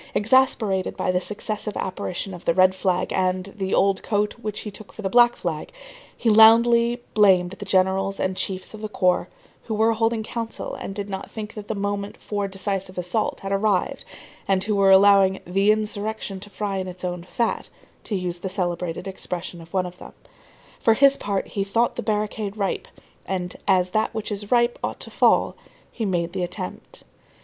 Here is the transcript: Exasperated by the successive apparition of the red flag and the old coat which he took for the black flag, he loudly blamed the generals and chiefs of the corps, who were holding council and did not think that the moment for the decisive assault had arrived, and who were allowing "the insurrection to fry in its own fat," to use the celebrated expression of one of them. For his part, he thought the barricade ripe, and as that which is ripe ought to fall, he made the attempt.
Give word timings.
Exasperated 0.15 0.97
by 0.97 1.11
the 1.11 1.21
successive 1.21 1.77
apparition 1.77 2.33
of 2.33 2.43
the 2.45 2.55
red 2.55 2.73
flag 2.73 3.13
and 3.13 3.53
the 3.55 3.75
old 3.75 4.01
coat 4.01 4.33
which 4.39 4.61
he 4.61 4.71
took 4.71 4.91
for 4.91 5.03
the 5.03 5.11
black 5.11 5.35
flag, 5.35 5.71
he 6.17 6.27
loudly 6.27 7.03
blamed 7.13 7.51
the 7.51 7.65
generals 7.67 8.19
and 8.19 8.35
chiefs 8.35 8.73
of 8.73 8.81
the 8.81 8.89
corps, 8.89 9.29
who 9.65 9.75
were 9.75 9.93
holding 9.93 10.23
council 10.23 10.73
and 10.73 10.95
did 10.95 11.07
not 11.07 11.29
think 11.29 11.53
that 11.53 11.67
the 11.67 11.75
moment 11.75 12.17
for 12.17 12.45
the 12.47 12.51
decisive 12.51 12.97
assault 12.97 13.41
had 13.41 13.51
arrived, 13.51 14.03
and 14.47 14.63
who 14.63 14.75
were 14.75 14.89
allowing 14.89 15.39
"the 15.45 15.71
insurrection 15.71 16.39
to 16.39 16.49
fry 16.49 16.77
in 16.77 16.87
its 16.87 17.03
own 17.05 17.21
fat," 17.23 17.69
to 18.03 18.15
use 18.15 18.39
the 18.39 18.49
celebrated 18.49 19.07
expression 19.07 19.61
of 19.61 19.71
one 19.71 19.85
of 19.85 19.99
them. 19.99 20.13
For 20.79 20.95
his 20.95 21.15
part, 21.15 21.45
he 21.49 21.63
thought 21.63 21.95
the 21.95 22.01
barricade 22.01 22.57
ripe, 22.57 22.87
and 23.27 23.55
as 23.67 23.91
that 23.91 24.15
which 24.15 24.31
is 24.31 24.49
ripe 24.51 24.79
ought 24.83 24.99
to 25.01 25.11
fall, 25.11 25.55
he 25.91 26.05
made 26.05 26.33
the 26.33 26.41
attempt. 26.41 27.03